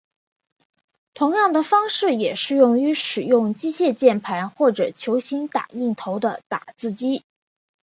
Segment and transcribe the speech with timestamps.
[1.13, 7.23] 同样的方式也适用于使用机械键盘或者球形打印头的打字机。